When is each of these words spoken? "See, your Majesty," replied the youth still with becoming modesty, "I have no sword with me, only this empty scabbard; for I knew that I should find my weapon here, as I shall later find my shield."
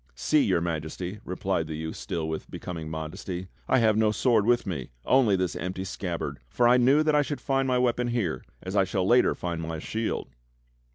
"See, 0.15 0.41
your 0.41 0.61
Majesty," 0.61 1.19
replied 1.23 1.67
the 1.67 1.75
youth 1.77 1.95
still 1.95 2.27
with 2.27 2.49
becoming 2.49 2.89
modesty, 2.89 3.49
"I 3.67 3.77
have 3.77 3.95
no 3.95 4.09
sword 4.09 4.47
with 4.47 4.65
me, 4.65 4.89
only 5.05 5.35
this 5.35 5.55
empty 5.55 5.83
scabbard; 5.83 6.39
for 6.49 6.67
I 6.67 6.77
knew 6.77 7.03
that 7.03 7.13
I 7.13 7.21
should 7.21 7.39
find 7.39 7.67
my 7.67 7.77
weapon 7.77 8.07
here, 8.07 8.43
as 8.63 8.75
I 8.75 8.83
shall 8.83 9.05
later 9.05 9.35
find 9.35 9.61
my 9.61 9.77
shield." 9.77 10.29